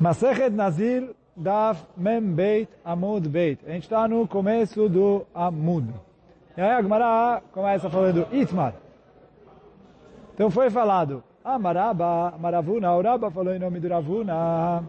[0.00, 3.58] Masechet Nazir Daf Mem Beit Amud Beit.
[3.66, 5.88] A gente está no começo do Amud.
[6.56, 8.74] E aí a Gemara começa falando Itmar.
[10.34, 14.84] Então foi falado Amaraba, Maravuna, Uraba falou em nome de Ravuna.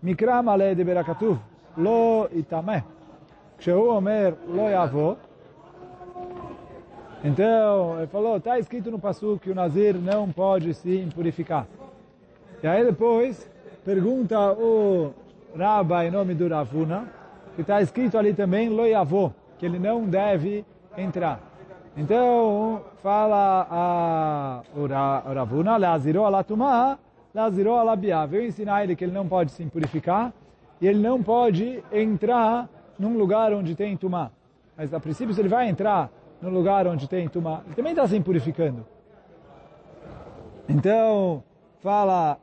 [0.00, 1.40] Mikra male de Berakatu,
[1.76, 2.84] lo itameh.
[3.58, 5.16] Kshehu omer lo yavo.
[7.24, 11.66] Então, ele falou, está escrito no Passu que o Nazir não pode se impurificar.
[12.62, 13.50] E aí depois,
[13.88, 15.14] pergunta o
[15.56, 17.08] Rabba em nome do Ravuna,
[17.54, 20.62] que está escrito ali também lo yavô, que ele não deve
[20.94, 21.40] entrar.
[21.96, 26.98] Então fala a, o Ravuna, lazirou alatumah,
[27.34, 28.26] lazirou alabiá.
[28.26, 30.34] Veio ensinar ele que ele não pode se impurificar
[30.82, 32.68] e ele não pode entrar
[32.98, 34.30] num lugar onde tem tumá.
[34.76, 36.10] Mas a princípio, se ele vai entrar
[36.42, 38.84] no lugar onde tem tumá, ele também está se impurificando.
[40.68, 41.42] Então,
[41.80, 42.38] fala,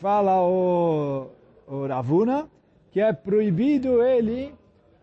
[0.00, 1.28] fala o,
[1.68, 2.48] o Ravuna
[2.90, 4.52] que é proibido ele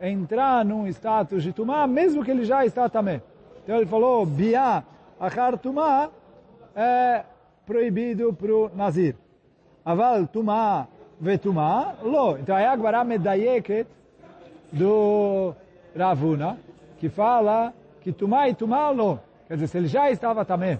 [0.02, 3.22] entrar num status de tumá, mesmo que ele já está também.
[3.64, 4.84] Então ele falou, biá
[5.20, 6.09] achar tumá
[6.75, 7.23] é
[7.66, 9.16] proibido para o Nazir.
[9.86, 10.88] Aval tumá
[11.20, 12.38] vetumá, lo.
[12.38, 13.88] Então a Agbará medayeket
[14.72, 15.56] do
[15.95, 16.58] Ravuna,
[17.00, 19.20] que fala que Tumá e Tumá não.
[19.48, 20.80] Quer dizer, se ele já estava também,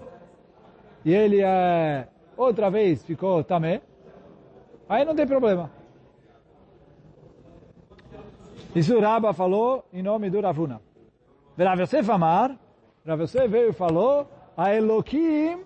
[1.04, 3.80] e ele é, outra vez ficou também,
[4.88, 5.70] aí não tem problema.
[8.74, 10.80] Isso o Rabba falou em nome do Ravuna.
[11.58, 12.56] Rav Yosef Amar,
[13.06, 15.64] Rav Yosef veio e falou, a Elohim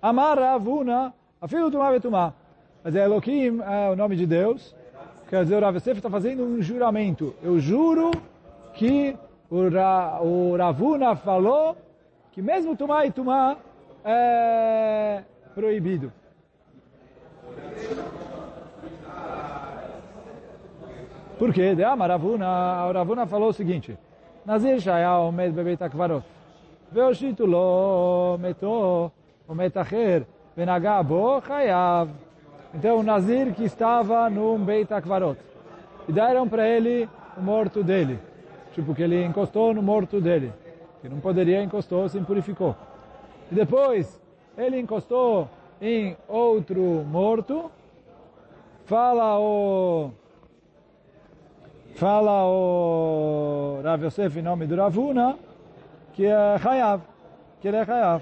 [0.00, 2.34] Amar Ravuna, afilo Tumá e Tumá.
[2.82, 4.74] Mas Elohim é o nome de Deus,
[5.28, 7.34] Quer dizer, o Rav Yosef está fazendo um juramento.
[7.42, 8.10] Eu juro
[8.74, 9.16] que
[9.50, 11.76] o, Ra, o Ravuna falou
[12.30, 13.56] que mesmo Tumá e Tumá
[14.04, 15.22] é
[15.54, 16.12] proibido.
[21.38, 21.74] Por quê?
[21.74, 23.98] De Amar Ravuna, o Ravuna falou o seguinte,
[24.46, 26.24] Nazir Shaya Omed Bebeit Akvarot,
[26.92, 29.10] Veoshito Lo Meto,
[29.48, 30.24] Omet Acher,
[30.56, 32.08] Venagá Bo Chayav.
[32.72, 35.38] Então, o Nazir que estava no Beit Akvarot.
[36.08, 38.18] E deram para ele o morto dele.
[38.72, 40.52] Tipo, que ele encostou no morto dele.
[41.00, 42.76] Que não poderia encostou, se impurificou.
[43.50, 44.20] E depois,
[44.56, 45.48] ele encostou
[45.80, 47.70] em outro morto.
[48.84, 50.10] Fala o...
[51.94, 55.38] Fala o Rav Yosef em nome do Ravuna,
[56.12, 57.02] que é Hayav,
[57.60, 58.20] que ele é Hayav.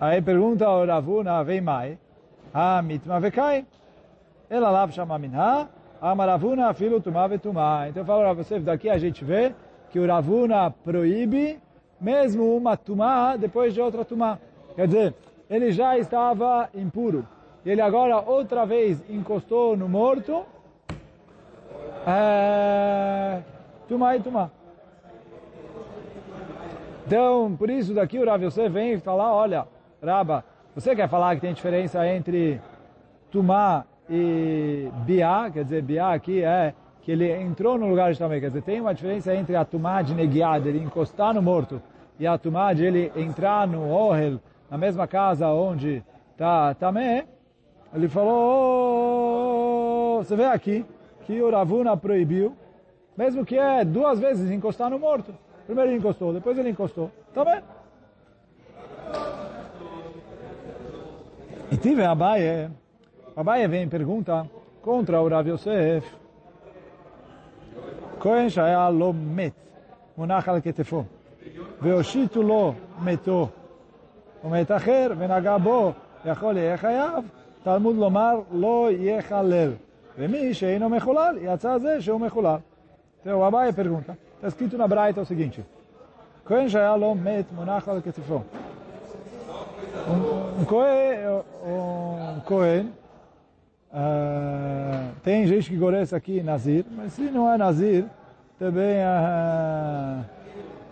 [0.00, 1.96] Aí pergunta o Ravuna, vem mai,
[2.52, 3.64] ah, mitma vekai,
[4.50, 5.68] ela lá chama minha,
[6.00, 7.88] amaravuna filo tumá vetumá.
[7.88, 9.54] Então fala o Rav Yosef, daqui a gente vê
[9.90, 11.60] que o Ravuna proíbe
[12.00, 14.40] mesmo uma tumá depois de outra tumá.
[14.74, 15.14] Quer dizer,
[15.48, 17.24] ele já estava impuro.
[17.64, 20.44] Ele agora outra vez encostou no morto,
[22.06, 23.40] é,
[23.88, 24.48] tumá e tumá.
[27.04, 29.66] Então, por isso daqui o Rav Yosef vem falar, olha,
[30.02, 30.44] Raba,
[30.74, 32.60] você quer falar que tem diferença entre
[33.30, 35.50] Tumá e Biá?
[35.50, 38.40] Quer dizer, Biá aqui é que ele entrou no lugar de Tamé.
[38.40, 41.80] Quer dizer, tem uma diferença entre a Tumá de Negiá, ele encostar no morto,
[42.18, 44.40] e a Tumá de ele entrar no Ohel,
[44.70, 46.02] na mesma casa onde
[46.32, 47.24] está Tamé.
[47.94, 49.44] Ele falou,
[50.22, 50.84] você vê aqui,
[51.25, 52.55] que o Ravuna proibiu,
[53.17, 55.33] mesmo que é duas vezes encostar no morto.
[55.65, 57.11] Primeiro ele encostou, depois ele encostou.
[57.33, 57.63] Tá
[61.71, 62.69] E tive Abaye.
[63.35, 64.45] Abaye vem e pergunta
[64.81, 66.21] contra o Rav Yosef.
[68.19, 69.53] כהן שהיה לא מת,
[70.17, 71.03] מונח על כתפו,
[71.81, 72.73] והושיטו לו
[73.03, 73.47] מתו,
[74.43, 75.91] ומת אחר, ונגע בו,
[76.25, 77.25] יכול יהיה חייב,
[77.63, 79.71] תלמוד לומר לא יחלל.
[80.16, 82.62] Vemi sheino mechulal, yatzá ze sheu mechulal.
[83.20, 85.64] Então, o Abai pergunta, está escrito na Braita o seguinte,
[86.44, 88.42] Kohen she'alom met monach al ketifon.
[90.08, 92.92] Um, um Kohen, um Kohen
[95.22, 98.04] tem gente que conhece aqui Nazir, mas se não é Nazir,
[98.58, 98.98] também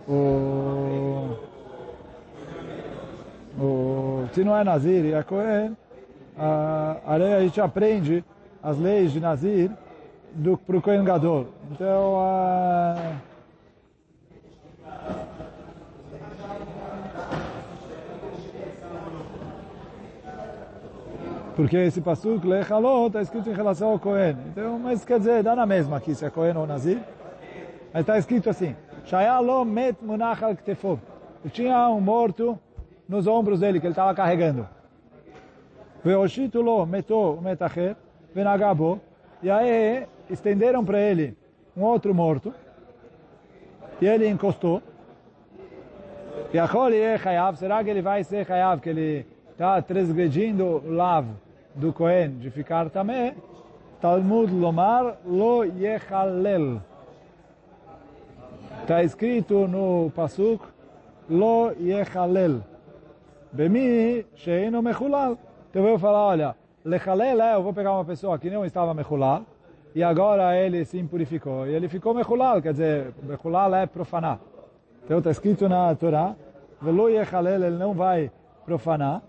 [0.07, 1.37] o,
[4.33, 5.77] se não é Nazir e é Kohen,
[6.37, 8.23] a gente aprende
[8.65, 9.69] as leis de Nazir
[10.65, 11.45] para o Cohen Gadol.
[11.71, 13.15] Então, uh,
[21.55, 24.35] Porque esse pasuk, Lechalot, está escrito em relação ao Cohen.
[24.47, 26.99] Então, mas quer dizer, dá na mesma aqui, se é Cohen ou Nazir.
[27.93, 28.75] Mas está escrito assim,
[29.05, 30.99] Shayalo met munach al ktefov.
[31.53, 32.59] Tinha um morto
[33.07, 34.67] nos ombros dele, que ele estava carregando.
[36.03, 37.95] Veoshitu lo metou o metacher,
[38.35, 38.99] venagabo,
[39.41, 41.37] e aí estenderam para ele
[41.75, 42.53] um outro morto,
[44.01, 44.83] e ele encostou.
[46.53, 51.25] E é chayav, será que ele vai ser chayav, que ele está transgredindo o lav
[51.73, 53.33] do Kohen de ficar também?
[54.01, 56.81] Talmud lomar lo yechalel.
[58.81, 60.61] Está escrito no pasuk
[61.29, 62.61] lo yechalel.
[63.53, 65.37] Bemi sheino mechulal.
[65.69, 66.55] Então eu vou falar, olha,
[66.85, 69.43] lechalel é, eu vou pegar uma pessoa que não estava mechulal,
[69.95, 71.67] e agora ele se impurificou.
[71.67, 74.39] E ele ficou mechulal, quer dizer, mechulal é profanar.
[75.03, 76.35] Então está escrito na Torá,
[76.81, 78.31] velo yechalel, ele não vai
[78.65, 79.21] profanar.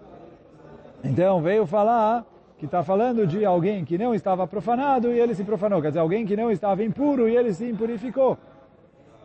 [1.03, 2.25] Então veio falar
[2.59, 5.81] que está falando de alguém que não estava profanado e ele se profanou.
[5.81, 8.37] Quer dizer, alguém que não estava impuro e ele se impurificou.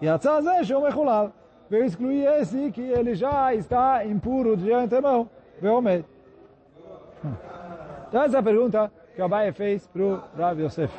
[0.01, 1.31] E a tzazé shom echulal.
[1.69, 5.29] Veio excluir esse que ele já está impuro de antemão.
[5.61, 6.05] Veomed.
[8.11, 10.93] Então essa é a pergunta que o Abaye fez para o Rav Yosef.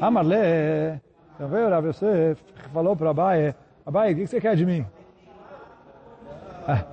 [0.00, 0.98] Ah, Amarle,
[1.34, 2.42] então veio o Rav Yosef,
[2.72, 3.54] falou para o Abaye,
[3.84, 4.86] Abaye, o que você quer de mim?
[6.66, 6.86] Ah,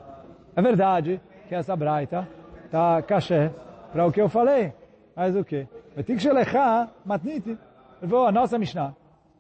[0.58, 2.28] é verdade que essa braita
[2.66, 3.50] está caché
[3.94, 4.74] para o que eu falei,
[5.16, 5.70] mas o quê?
[7.06, 7.52] matniti.
[8.02, 8.94] Ele falou, a nossa Mishnah,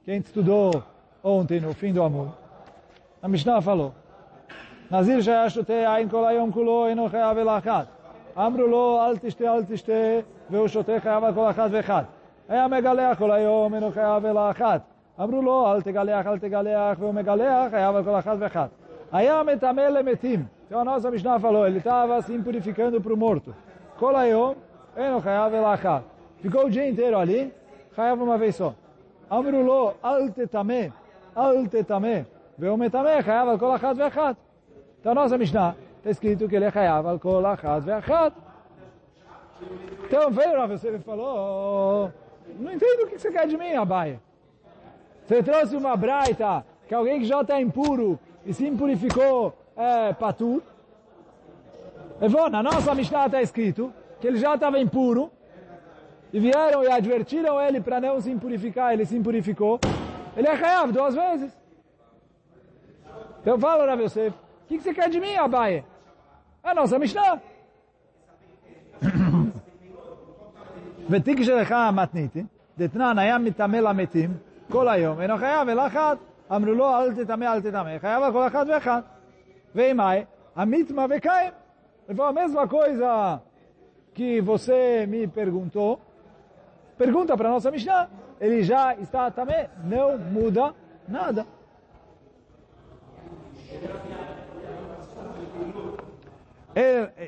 [0.05, 0.81] que a gente estudou
[1.21, 2.29] ontem no fim do amor,
[3.21, 3.93] a Mishnah falou,
[4.89, 7.94] Nazir shayashutei ein kolayom kulo enochei avelachat.
[8.36, 8.60] אינו חייב אלא אחת.
[8.60, 9.92] אמרו לו אל תשתה אל תשתה
[10.50, 12.04] והוא שותה חייב על כל אחת ואחת.
[12.48, 14.80] היה מגלח כל היום אינו חייב אלא אחת.
[15.20, 18.68] אמרו לו אל תגלח אל תגלח והוא מגלח חייב על כל אחת ואחת.
[19.12, 20.44] היה מטמא למתים.
[20.70, 23.52] Então a nossa Mishnah falou, ele estava se impurificando para o morto.
[23.98, 24.54] Kolayom,
[24.96, 26.00] eno chayav elachá.
[26.40, 27.52] Ficou o dia inteiro ali,
[27.96, 28.72] chayav uma vez só.
[29.28, 30.92] Amrulo, al tetame,
[31.34, 32.24] al tetame.
[32.56, 34.36] Veu metame, chayav al kol achat ve'achat.
[35.00, 35.74] Então a nossa Mishnah
[36.05, 38.33] está escrito que ele é chayav al kol achat ve'achat.
[40.05, 42.11] Então veio Rav Yosef e falou,
[42.59, 44.21] não entendo o que você quer de mim, Abaia.
[45.25, 50.61] Você trouxe uma braita, que alguém que já está impuro e se impurificou é, patur.
[52.21, 53.91] Levou, na nossa Mishnah está escrito
[54.21, 55.31] que ele já estava impuro
[56.31, 59.79] e vieram e advertiram ele para não se impurificar, ele se impurificou.
[60.37, 61.51] Ele é Hayav duas vezes.
[63.41, 64.35] Então fala, Rav Yosef,
[64.65, 65.83] o que, você quer de mim, Abaye?
[66.64, 67.38] A nossa Mishnah.
[71.10, 72.46] ותיק שלך המתניתין,
[72.78, 74.34] דתנן היה מטמא למתים
[74.70, 76.18] כל היום, אינו חייב אלא אחת.
[76.56, 79.04] אמרו לו, אל תטמא, אל תטמא, חייב על כל אחת ואחת.
[79.74, 81.52] Vem mais, a mitma vekaim.
[82.08, 83.40] Ele falou a mesma coisa
[84.12, 86.00] que você me perguntou.
[86.98, 88.08] Pergunta para a nossa Mishnah.
[88.40, 90.74] Ele já está também, não muda
[91.06, 91.46] nada.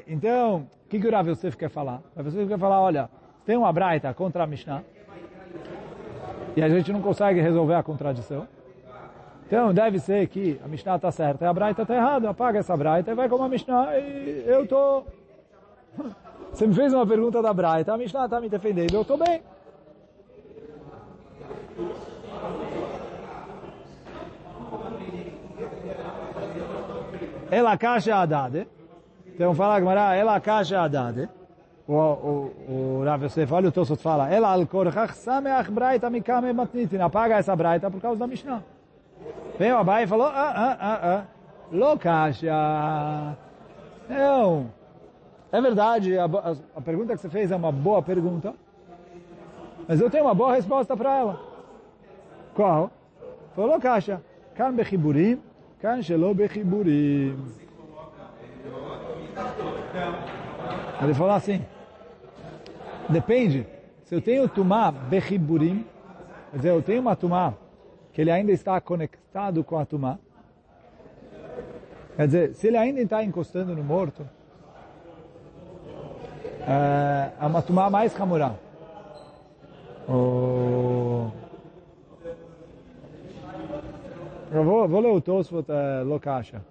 [0.07, 2.01] Então, o que, que o Rav Yosef quer falar?
[2.13, 3.09] O Rav Yosef quer falar, olha,
[3.45, 4.83] tem uma braita contra a Mishnah
[6.55, 8.47] e a gente não consegue resolver a contradição.
[9.45, 12.29] Então, deve ser que a Mishnah está certa e a Braita está errada.
[12.29, 15.07] Apaga essa Braita e vai como a Mishnah e eu estou...
[16.51, 19.41] Você me fez uma pergunta da Braita, a Mishnah está me defendendo, eu estou bem.
[27.50, 28.67] Ela caixa adade.
[29.38, 31.30] Então fala Gemara, ela caixa adade.
[31.88, 36.51] O, o, o Rav Yosef, olha o Tosot fala, ela al korchach sameach braita mikame
[36.51, 36.98] matnitin.
[36.98, 38.63] Apaga essa braita por causa da Mishnah.
[39.60, 41.24] Veio Abai e falou, ah, ah, ah, ah,
[41.72, 43.38] Lokasha.
[44.10, 44.72] Não.
[45.51, 48.56] É verdade, a, a, a, pergunta que você fez é uma boa pergunta,
[49.88, 51.39] mas eu tenho uma boa resposta para ela.
[52.56, 52.89] Qual?
[53.56, 54.20] Falou, Lokasha.
[54.56, 55.39] Kan bechiburim,
[55.79, 57.66] kan shelo bechiburim.
[61.01, 61.63] Ele falou assim,
[63.10, 63.65] depende,
[64.03, 65.86] se eu tenho tumá bechiburim,
[66.51, 67.53] quer dizer, eu tenho uma tumá
[68.17, 70.17] que ele ainda está conectado com a Tumá.
[72.15, 74.27] Quer dizer, se ele ainda está encostando no morto,
[76.62, 78.56] é, é uma Tumá mais Hamurá.
[80.10, 81.27] Oh.
[84.51, 86.63] Eu vou, vou ler o Tosfot uh, Lokasha.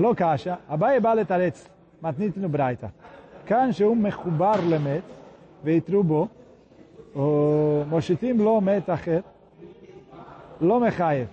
[0.00, 1.68] לא קשה, אביי בא לתרץ,
[2.02, 2.86] מתניתנו ברייתא.
[3.46, 5.02] כאן שהוא מחובר למת,
[5.64, 6.28] ויתרו בו,
[7.14, 9.20] או מושיטים לו מת אחר,
[10.60, 11.26] לא מחייב.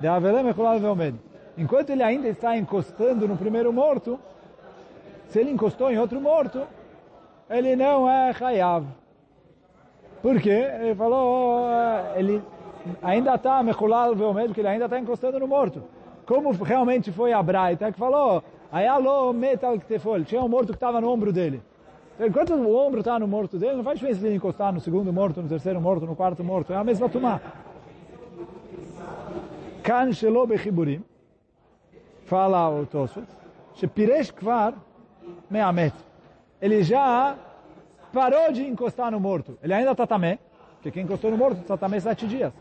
[0.00, 1.14] דאבלה מחולל ועומד.
[1.58, 4.18] Enquanto ele ainda está encostando no primeiro morto,
[5.28, 6.60] se ele encostou em outro morto,
[7.50, 8.84] ele não é Hayav.
[10.22, 10.58] Por quê?
[10.80, 11.68] Ele falou,
[12.14, 12.42] ele
[13.02, 15.82] ainda está Mechulal Veomed, porque ele ainda está encostando no morto.
[16.25, 20.47] como realmente foi a Braita, que falou, aí alô, metal que te foi, tinha um
[20.47, 21.61] morto que estava no ombro dele.
[22.15, 24.79] Então, enquanto o ombro está no morto dele, não faz diferença se ele encostar no
[24.79, 27.41] segundo morto, no terceiro morto, no quarto morto, é a mesma tumá.
[29.81, 31.03] Kan shelo bechiburim,
[32.25, 33.27] fala o Tosfot,
[33.75, 34.75] shepiresh kvar
[35.49, 35.93] meamet.
[36.61, 37.35] Ele já
[38.13, 39.57] parou de encostar no morto.
[39.61, 40.39] Ele ainda está tamé,
[40.75, 42.53] porque quem encostou no morto está tamé sete dias.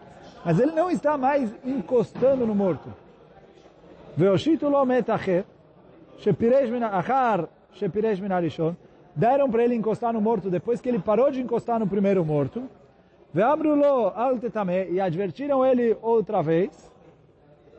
[0.44, 2.92] Mas ele não está mais encostando no morto.
[4.15, 5.45] Veoshito lo metacher,
[6.17, 8.75] shepiresh min achar, shepiresh min arishon,
[9.15, 12.63] deram para ele encostar no morto depois que ele parou de encostar no primeiro morto.
[13.33, 16.91] Ve'amrulo al tetame, e advertiram ele outra vez.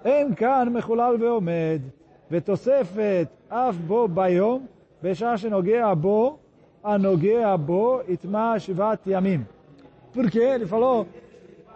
[0.04, 1.82] Em kan mechulal ve'omed,
[2.30, 4.62] ve'tosefet af bo bayom,
[5.02, 6.38] בשעה שנוגע בו,
[6.84, 9.46] הנוגע בו, itma shivat yamim.
[10.12, 11.06] Porque ele falou,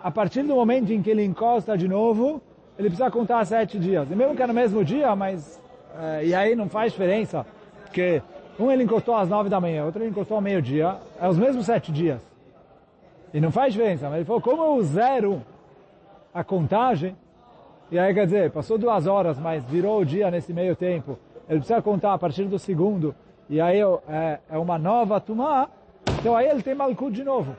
[0.02, 2.42] a partir do momento em que ele encosta de novo,
[2.77, 4.09] ele precisa contar sete dias.
[4.09, 5.59] E mesmo que é no mesmo dia, mas...
[5.99, 7.43] É, e aí não faz diferença,
[7.83, 8.21] porque
[8.59, 11.65] um ele encostou às nove da manhã, outro ele encostou ao meio-dia, é os mesmos
[11.65, 12.21] sete dias.
[13.33, 15.41] E não faz diferença, mas ele falou, como eu zero
[16.31, 17.15] a contagem,
[17.89, 21.17] e aí quer dizer, passou duas horas, mas virou o dia nesse meio tempo,
[21.49, 23.15] ele precisa contar a partir do segundo,
[23.49, 25.67] e aí é, é uma nova tumá,
[26.19, 27.55] então aí ele tem malkut de novo.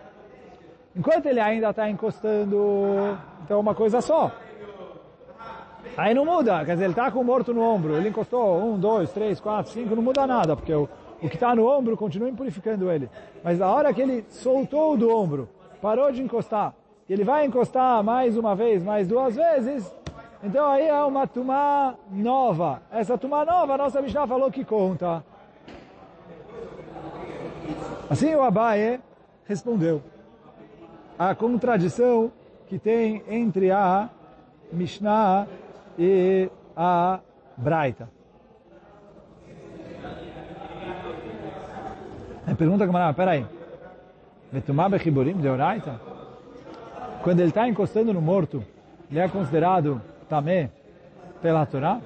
[0.95, 4.31] Enquanto ele ainda está encostando, então é uma coisa só.
[5.99, 8.78] Aí não muda, quer dizer, ele está com o morto no ombro, ele encostou um,
[8.78, 10.88] dois, três, quatro, cinco, não muda nada, porque o,
[11.21, 13.11] o que está no ombro continua impurificando ele.
[13.43, 15.49] Mas na hora que ele soltou do ombro,
[15.83, 16.73] parou de encostar,
[17.09, 19.93] e ele vai encostar mais uma vez, mais duas vezes,
[20.40, 22.81] então aí é uma tumá nova.
[22.93, 25.25] Essa tumá nova, a nossa Mishnah falou que conta.
[28.09, 29.00] Assim o Abaye
[29.47, 30.00] respondeu.
[31.19, 32.31] A contradição
[32.69, 34.09] que tem entre a
[34.73, 35.49] Mishnah
[35.98, 37.20] e a
[37.58, 38.10] Braita.
[42.46, 43.46] Aí pergunta como é, peraí,
[44.52, 46.00] Vetumá Bechiborim de Oraita?
[47.24, 48.63] Quando ele está encostando no morto,
[49.10, 50.70] ele é considerado tamé
[51.42, 52.02] pela Torá?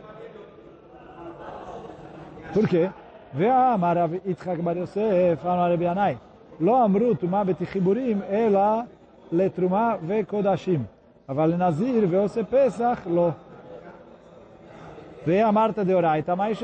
[2.54, 2.90] Por quê?
[3.36, 6.16] ואמר רב יצחק בר יוסף, אמר רבי ינאי,
[6.60, 8.82] לא אמרו טומאה בתחיבורים, אלא
[9.32, 10.84] לתרומה וקודשים.
[11.30, 13.30] אבל לנזיר ועושה פסח, לא.
[15.25, 16.59] Veio a Marta de Oraita, tá mais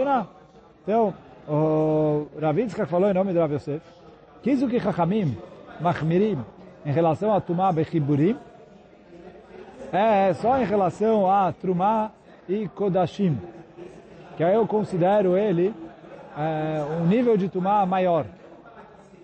[0.83, 1.15] Então,
[1.47, 3.81] o Ravitzka falou em nome de Rav Yosef,
[4.43, 5.39] quis o que Chachamim,
[5.81, 6.39] Machmirim,
[6.85, 8.37] em relação a Tumá Bechiburim,
[9.93, 12.11] é, é só em relação a Trumá
[12.49, 13.39] e Kodashim,
[14.37, 15.73] que aí eu considero ele
[16.37, 18.27] é, um nível de Tumá maior.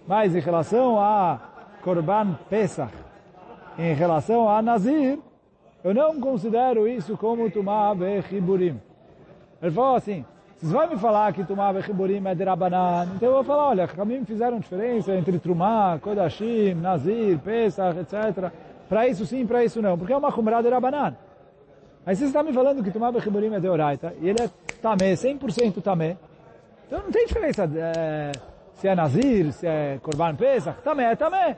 [0.07, 1.41] Mas em relação a
[1.83, 2.93] Korban Pesach,
[3.77, 5.19] em relação a Nazir,
[5.83, 8.81] eu não considero isso como Tumá Bechiburim.
[9.65, 10.23] Ele falou assim,
[10.59, 13.89] vocês vão me falar que Tumá Bechiburim é de Rabanan, então eu vou falar, olha,
[13.89, 18.53] Kamim fizeram diferença entre Trumá, Kodashim, Nazir, Pesach, etc.,
[18.91, 19.97] para isso sim, para isso não.
[19.97, 21.17] Porque é uma Humrá de Rabanan.
[22.05, 24.51] Aí você está me falando que tomar Bechiburim é de Oraita, e ele é
[24.83, 26.19] Tamé, 100% Tamé.
[26.87, 28.33] Então não tem diferença é,
[28.75, 30.83] se é Nazir, se é Korban Pesach.
[30.83, 31.57] Tamé é Tamé.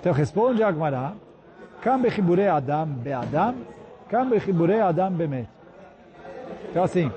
[0.00, 1.12] Então responde a Agmará,
[1.82, 3.56] Kam Bechibure Adam Be'adam,
[4.08, 5.48] Kam Bechibure Adam Bemet.
[6.70, 7.10] Então assim,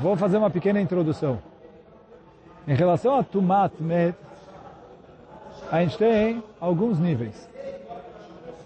[0.00, 1.38] vou fazer uma pequena introdução.
[2.66, 4.16] Em relação a Tumat Met,
[5.70, 7.48] a gente tem alguns níveis.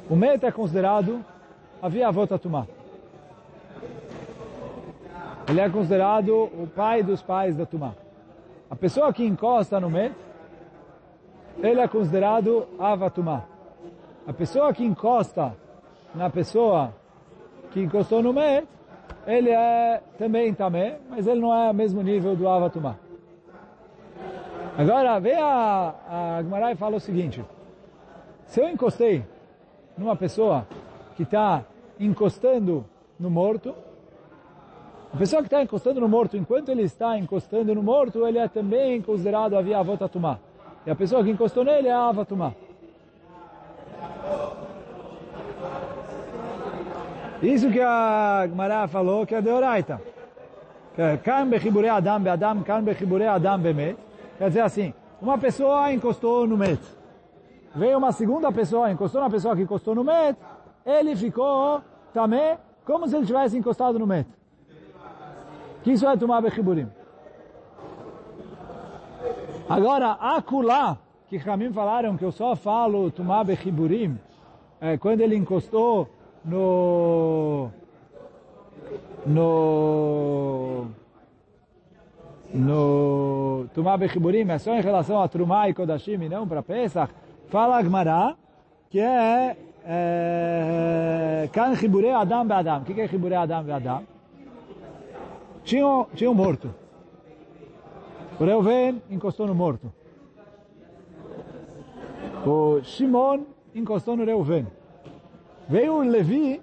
[0.08, 1.24] O Met é considerado
[1.82, 2.66] a via volta Tumá.
[5.48, 7.94] Ele é considerado o pai dos pais da Tumá.
[8.70, 10.14] A pessoa que encosta no Met,
[11.62, 13.44] ele é considerado Avatumá.
[14.26, 15.54] A pessoa que encosta
[16.14, 16.94] na pessoa
[17.70, 18.66] que encostou no Met,
[19.26, 22.96] ele é também Tamé, mas ele não é o mesmo nível do Avatumá.
[24.76, 27.44] Agora, vem a, a Gmarai e fala o seguinte,
[28.46, 29.24] se eu encostei
[29.96, 30.66] numa pessoa
[31.16, 31.64] que está
[31.98, 32.84] encostando
[33.18, 33.74] no morto,
[35.12, 38.46] a pessoa que está encostando no morto, enquanto ele está encostando no morto, ele é
[38.46, 40.38] também considerado a via Avotatumá.
[40.88, 42.54] E a pessoa que encostou nele é a Avatumá.
[47.42, 50.00] Isso que a Gemara falou que é de Oraita.
[51.22, 53.98] Kan bechibure Adam be Adam, kan bechibure Adam bemet.
[54.38, 56.80] Quer dizer assim, uma pessoa encostou no Met.
[57.74, 60.38] Veio uma segunda pessoa, encostou na pessoa que encostou no Met.
[60.86, 61.82] Ele ficou
[62.14, 64.26] também como se ele tivesse encostado no Met.
[65.82, 66.88] Que isso é tomar bechiburim.
[69.68, 70.96] Agora, aculá,
[71.28, 74.18] que Ramim falaram que eu só falo Tumá Bechiburim,
[74.80, 76.08] é, quando ele encostou
[76.44, 77.68] no...
[79.26, 80.86] no...
[82.54, 87.12] no Tumá Bechiburim, é só em relação a Trumá e Kodashim não para Pesach,
[87.48, 88.36] fala Agmará,
[88.88, 89.56] que é
[91.52, 92.80] Kan Chiburei Adam Be'adam.
[92.80, 94.02] O que é Chiburei Adam Be'adam?
[95.64, 96.74] Tinha, tinha um morto.
[98.40, 99.92] O Reuven encostou no morto.
[102.46, 103.40] O Shimon
[103.74, 104.66] encostou no Reuven.
[105.68, 106.62] Veio o Levi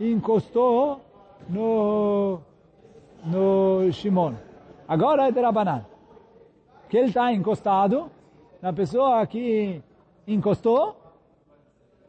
[0.00, 1.00] e encostou
[1.48, 2.40] no,
[3.24, 4.34] no Shimon.
[4.88, 5.86] Agora é Derabanan.
[6.88, 8.10] Que ele está encostado
[8.60, 9.80] na pessoa que
[10.26, 10.96] encostou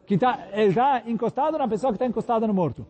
[0.05, 2.85] que tá, ele está encostado na pessoa que está encostada no morto.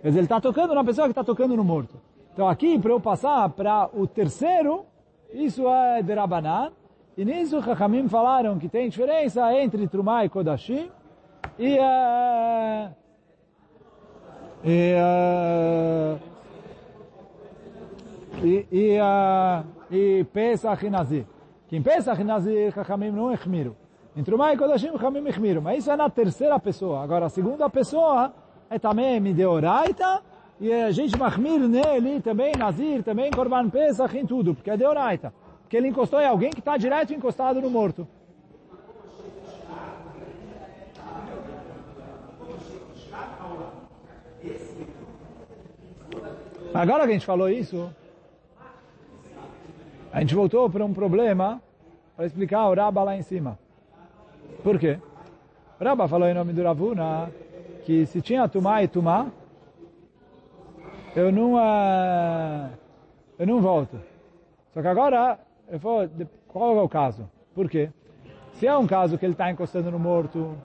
[0.00, 2.00] Quer dizer, ele está tocando na pessoa que está tocando no morto.
[2.40, 4.86] Então aqui, para eu passar para o terceiro,
[5.30, 6.72] isso é de Rabanan.
[7.14, 10.90] E nisso, Chachamim falaram que tem diferença entre Trumá e Kodashim.
[11.58, 12.90] E, uh,
[14.64, 16.18] e, uh,
[18.42, 21.26] e, e, uh, e Pesach e Nazir.
[21.68, 23.76] Que em Pesach e Nazir, Chachamim não echmiram.
[24.16, 25.60] Em Trumá e Kodashim, Chamim Echmiru.
[25.60, 27.02] Mas isso é na terceira pessoa.
[27.02, 28.32] Agora, a segunda pessoa
[28.70, 30.22] é também Mideoraita,
[30.60, 35.32] e a gente mahmir nele também, Nazir, também Korban Pesach, em tudo, porque é Deoraita.
[35.62, 38.06] Porque ele encostou em alguém que está direto encostado no morto.
[46.74, 47.90] Agora que a gente falou isso,
[50.12, 51.60] a gente voltou para um problema
[52.14, 53.58] para explicar o Rabba lá em cima.
[54.62, 54.98] Por quê?
[55.80, 57.32] Rabba falou em nome do Ravuna
[57.84, 59.26] que se tinha Tumá e Tumá,
[61.14, 62.70] eu não, uh,
[63.38, 64.00] eu não volto.
[64.72, 65.38] Só que agora,
[65.68, 66.08] eu vou,
[66.46, 67.28] qual é o caso?
[67.54, 67.90] Por quê?
[68.54, 70.56] Se é um caso que ele está encostando no morto,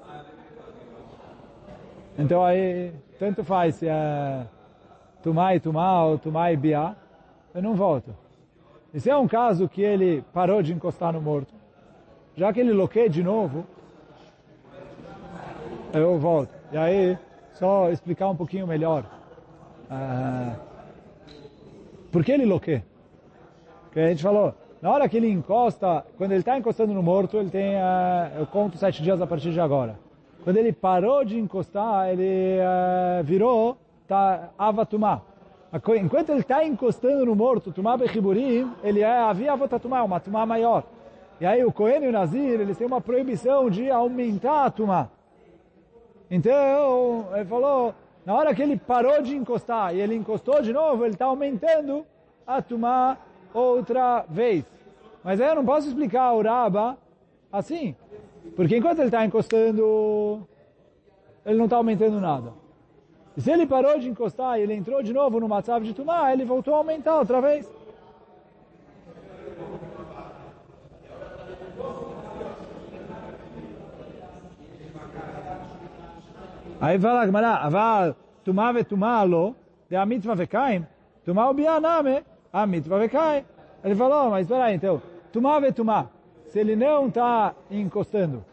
[2.18, 4.46] então aí, tanto faz se é
[5.24, 6.96] Tumá e Tumá ou Tumá e Biá,
[7.54, 8.16] eu não volto.
[8.94, 11.54] E se é um caso que ele parou de encostar no morto,
[12.36, 13.66] já que ele loqueia de novo,
[15.94, 16.54] eu volto.
[16.72, 17.18] E aí,
[17.54, 19.15] só explicar um pouquinho melhor.
[19.90, 20.56] Uh,
[22.12, 22.82] por que ele loque?
[23.92, 27.38] Que a gente falou, na hora que ele encosta, quando ele está encostando no morto,
[27.38, 29.98] ele tem, uh, eu conto sete dias a partir de agora.
[30.44, 35.22] Quando ele parou de encostar, ele uh, virou tá, avatumá.
[36.02, 40.84] Enquanto ele está encostando no morto, tumá bechiburim, ele é havia avotatumá, uma tumá maior.
[41.42, 45.10] E aí o Cohen e o Nazir, eles têm uma proibição de aumentar a tumá.
[46.32, 47.94] Então, ele falou,
[48.26, 52.06] na hora que ele parou de encostar e ele encostou de novo, ele está aumentando
[52.46, 54.66] a tomar outra vez.
[55.24, 56.98] Mas aí eu não posso explicar o Raba
[57.52, 57.96] assim.
[58.56, 60.48] Porque enquanto ele está encostando,
[61.46, 62.54] ele não está aumentando nada.
[63.38, 66.32] E se ele parou de encostar e ele entrou de novo no Matzav de Tumá,
[66.32, 67.72] ele voltou a aumentar outra vez.
[76.80, 79.56] Aí fala a Gemara, aval tumá ve tumá lo,
[79.90, 80.86] de a mitzvah ve kaim,
[81.24, 83.44] tumá o bianame, a mitzvah ve kaim.
[83.84, 86.08] Ele falou, mas espera aí, então, tumá ve tumá,
[86.48, 88.44] se ele não está encostando,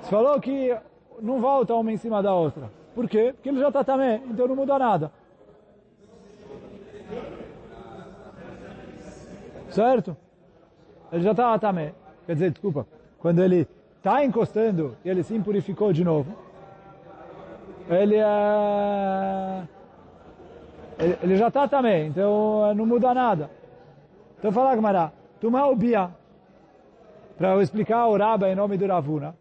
[0.00, 0.76] você falou que
[1.20, 2.70] não volta uma em cima da outra.
[2.94, 3.32] Por quê?
[3.32, 5.12] Porque ele já está também, então não muda nada.
[9.70, 10.16] Certo?
[11.10, 11.94] Ele já está também.
[12.26, 12.86] Quer dizer, desculpa,
[13.18, 16.36] quando ele está encostando e ele se impurificou de novo,
[17.88, 19.62] ele é...
[21.22, 23.50] Ele já está também, então não muda nada.
[24.38, 26.10] Então fala Gamara, o Bia,
[27.36, 29.34] para eu explicar o Rabba em nome do Ravuna.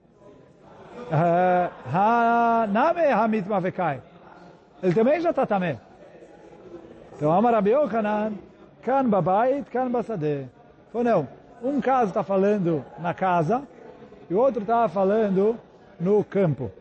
[2.69, 4.01] Name Hamit Mavekai.
[4.82, 5.80] Ele também já está também.
[7.15, 8.34] Então Amar Yochanan,
[8.82, 10.47] Kan Babait, Kan Basadeh.
[10.91, 11.27] Falou, não,
[11.62, 13.62] um caso está falando na casa
[14.30, 15.56] e o outro está falando
[15.99, 16.71] no campo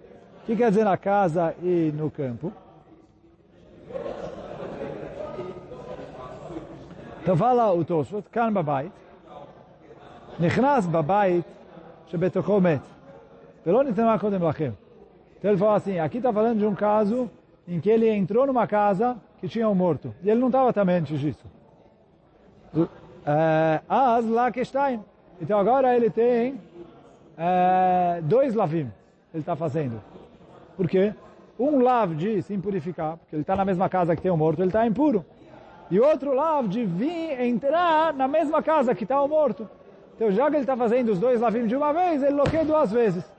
[0.50, 2.54] O que quer dizer na casa e no campo?
[7.22, 8.92] Então fala o Tosfot, כאן בבית,
[10.40, 11.46] נכנס בבית
[12.08, 12.82] שבתוכו מת,
[13.66, 14.72] ולא נתנה קודם לכם.
[15.40, 17.30] Então ele fala assim, aqui está falando de um caso
[17.68, 20.14] em que ele entrou numa casa que tinha um morto.
[20.24, 21.46] E ele não estava também antes disso.
[23.90, 24.92] As lá que está.
[25.42, 26.60] Então agora ele tem
[28.24, 28.92] dois lavim,
[29.34, 30.00] ele está fazendo.
[30.81, 31.13] Por quê?
[31.59, 34.61] Um lav de se impurificar, porque ele está na mesma casa que tem o morto,
[34.61, 35.23] ele está impuro.
[35.91, 39.69] E outro lav de vir entrar na mesma casa que está o morto.
[40.17, 42.91] Então, já que ele está fazendo os dois lavim de uma vez, ele loqueia duas
[42.91, 43.31] vezes.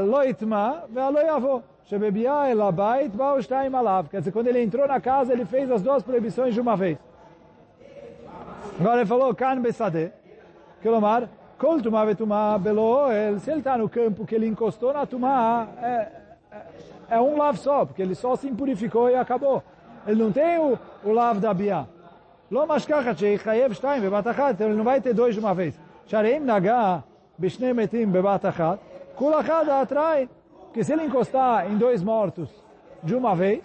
[0.00, 1.62] Loitma ve'aloyavo.
[1.84, 4.08] Shebebia el abait ba'u shtaim alav.
[4.08, 6.96] Quer dizer, quando ele entrou na casa, ele fez as duas proibições de uma vez.
[8.80, 10.10] Agora ele falou, kan besade.
[10.80, 13.38] Kelomar, kol tumá vetumá beloel.
[13.40, 16.08] Se ele está no campo que ele encostou na tumá, é,
[16.52, 16.62] é,
[17.10, 19.62] é um lav só, porque ele só se impurificou e acabou.
[20.06, 21.86] Ele não tem o, o lav da biá.
[22.50, 24.52] Lo mashkachat shechayev shtaim bebat achat.
[24.52, 25.78] Então ele não vai ter dois de uma vez.
[26.06, 27.02] Shareim nagah
[27.38, 28.80] b'shnei metim bebat achat.
[29.16, 30.28] Kul achad atrai.
[30.66, 32.50] Porque se ele encostar em dois mortos
[33.02, 33.64] de uma vez,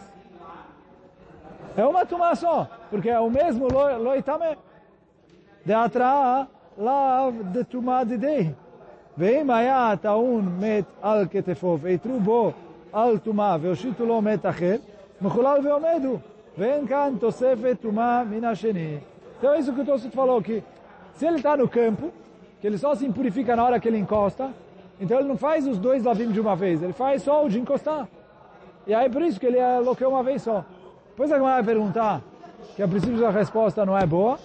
[1.76, 3.68] é uma tumá só, porque é o mesmo
[4.00, 4.58] loitame.
[5.64, 6.48] De atraa
[6.79, 8.53] lav de tumá de dei.
[9.19, 12.53] ואם היה הטעון מת על כתפו ויתרו בו
[12.93, 14.77] על טומאה והושיטו לו מת אחר,
[15.23, 16.19] מחולל ועומדו.
[16.59, 18.99] ואין כאן תוספת טומאה מן השני.
[19.39, 20.62] Então é isso que o Tosfot falou, que
[21.15, 22.11] se ele está no campo,
[22.61, 24.51] que ele só se impurifica na hora que ele encosta,
[24.99, 27.61] então ele não faz os dois lavim de uma vez, ele faz só o de
[27.61, 28.09] encostar.
[28.87, 30.65] E aí por isso que ele aloqueou uma vez só.
[31.11, 32.23] Depois a vai perguntar,
[32.75, 34.39] que a princípio a resposta não é boa,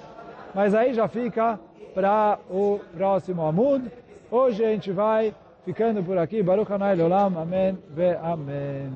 [0.53, 1.57] mas aí já fica
[1.96, 3.90] para o próximo Amud.
[4.30, 6.42] Hoje a gente vai ficando por aqui.
[6.42, 7.38] Baruch Hanai Olam.
[7.38, 8.92] Amém ve Amém.